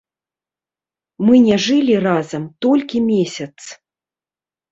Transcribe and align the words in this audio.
Мы 1.25 1.33
не 1.47 1.57
жылі 1.65 1.95
разам 2.07 2.43
толькі 2.67 2.97
месяц. 3.11 3.53